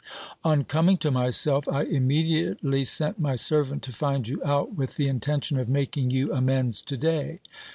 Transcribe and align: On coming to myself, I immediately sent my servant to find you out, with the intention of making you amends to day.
On 0.43 0.63
coming 0.63 0.97
to 0.97 1.11
myself, 1.11 1.69
I 1.69 1.83
immediately 1.83 2.83
sent 2.85 3.19
my 3.19 3.35
servant 3.35 3.83
to 3.83 3.93
find 3.93 4.27
you 4.27 4.41
out, 4.43 4.73
with 4.73 4.95
the 4.95 5.07
intention 5.07 5.59
of 5.59 5.69
making 5.69 6.09
you 6.09 6.33
amends 6.33 6.81
to 6.81 6.97
day. 6.97 7.39